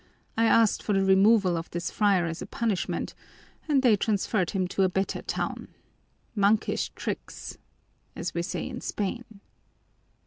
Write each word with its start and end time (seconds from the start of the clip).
I 0.35 0.45
asked 0.45 0.81
for 0.81 0.93
the 0.93 1.03
removal 1.05 1.55
of 1.55 1.69
this 1.69 1.91
friar 1.91 2.25
as 2.25 2.41
a 2.41 2.47
punishment 2.47 3.13
and 3.67 3.83
they 3.83 3.95
transferred 3.95 4.49
him 4.49 4.67
to 4.69 4.81
a 4.81 4.89
better 4.89 5.21
town 5.21 5.67
'monkish 6.33 6.89
tricks,' 6.95 7.59
as 8.15 8.33
we 8.33 8.41
say 8.41 8.67
in 8.67 8.81
Spain." 8.81 9.25